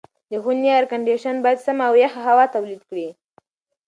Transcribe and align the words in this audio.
د 0.31 0.33
خونې 0.43 0.69
اېرکنډیشن 0.75 1.35
باید 1.45 1.63
سمه 1.65 1.83
او 1.89 1.95
یخه 2.05 2.21
هوا 2.27 2.45
تولید 2.55 2.81
کړي. 2.89 3.07